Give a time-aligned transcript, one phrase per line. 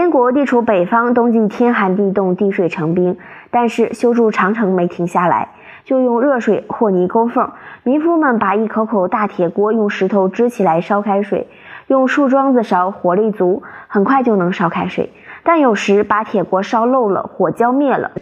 [0.00, 3.18] 燕国地处北方，冬季天寒地冻，地水成冰。
[3.50, 5.50] 但是修筑长城没停下来，
[5.84, 7.50] 就用热水和泥沟缝。
[7.82, 11.48] 民夫们把一口口大铁锅用石头支起来烧开水，
[11.86, 15.10] 用树桩子烧，火力足，很快就能烧开水。
[15.42, 18.12] 但有时把铁锅烧漏了，火浇灭了，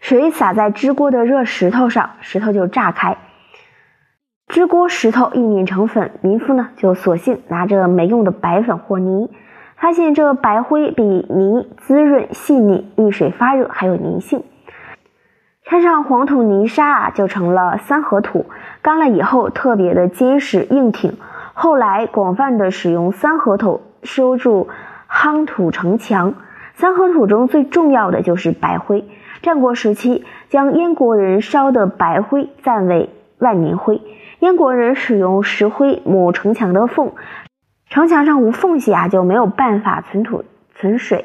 [0.00, 3.18] 水洒在支锅的热石头上，石头就炸开，
[4.48, 6.12] 支锅石头一碾成粉。
[6.22, 9.28] 民夫呢就索性拿着没用的白粉和泥。
[9.76, 14.42] 发现这白灰比泥滋润细腻，遇水发热，还有粘性。
[15.64, 18.46] 掺上黄土泥沙啊，就成了三合土。
[18.82, 21.16] 干了以后特别的结实硬挺。
[21.54, 24.68] 后来广泛的使用三合土修筑
[25.10, 26.34] 夯土城墙。
[26.74, 29.04] 三合土中最重要的就是白灰。
[29.42, 34.00] 战国时期将燕国人烧的白灰赞为万年灰。
[34.38, 37.12] 燕国人使用石灰抹城墙的缝。
[37.88, 40.44] 城墙上无缝隙啊，就没有办法存土
[40.74, 41.24] 存水，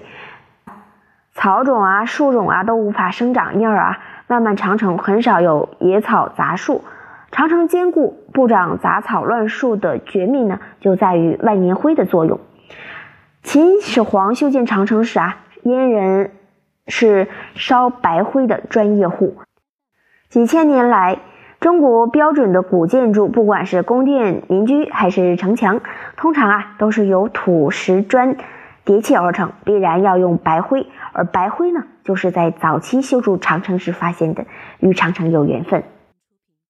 [1.33, 3.59] 草种啊、树种啊都无法生长。
[3.59, 6.83] 因而啊，漫漫长城很少有野草杂树，
[7.31, 12.39] 长城坚固不长杂草乱树的绝密呢，就在于万年灰的作用。
[13.41, 16.31] 秦始皇修建长城时啊，燕人
[16.87, 19.37] 是烧白灰的专业户，
[20.29, 21.17] 几千年来。
[21.61, 25.79] 中国标准的古建筑，不管是宫殿、民居还是城墙，
[26.17, 28.35] 通常啊都是由土、石、砖
[28.83, 30.87] 叠砌而成，必然要用白灰。
[31.13, 34.45] 而白灰呢，就是在早期修筑长城时发现的，
[34.79, 35.83] 与长城有缘分。